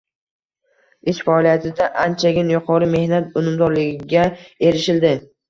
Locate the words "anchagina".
2.05-2.57